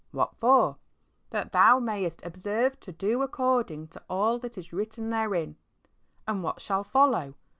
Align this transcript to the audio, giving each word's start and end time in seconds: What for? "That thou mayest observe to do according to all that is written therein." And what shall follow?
What 0.09 0.35
for? 0.35 0.77
"That 1.29 1.51
thou 1.51 1.77
mayest 1.77 2.25
observe 2.25 2.79
to 2.79 2.91
do 2.91 3.21
according 3.21 3.89
to 3.89 4.01
all 4.09 4.39
that 4.39 4.57
is 4.57 4.73
written 4.73 5.11
therein." 5.11 5.57
And 6.27 6.41
what 6.41 6.59
shall 6.59 6.83
follow? 6.83 7.35